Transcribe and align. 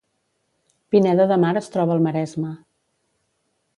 Pineda 0.95 1.27
de 1.31 1.37
Mar 1.45 1.53
es 1.61 1.69
troba 1.75 1.95
al 1.99 2.01
Maresme 2.07 2.55